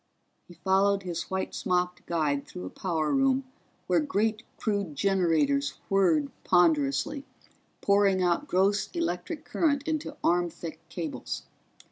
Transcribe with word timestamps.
He 0.47 0.55
followed 0.55 1.03
his 1.03 1.29
white 1.29 1.53
smocked 1.53 2.07
guide 2.07 2.47
through 2.47 2.65
a 2.65 2.71
power 2.71 3.11
room 3.13 3.43
where 3.85 3.99
great 3.99 4.41
crude 4.57 4.95
generators 4.95 5.77
whirred 5.89 6.31
ponderously, 6.43 7.23
pouring 7.81 8.23
out 8.23 8.47
gross 8.47 8.89
electric 8.93 9.45
current 9.45 9.83
into 9.87 10.17
arm 10.23 10.49
thick 10.49 10.79
cables. 10.89 11.43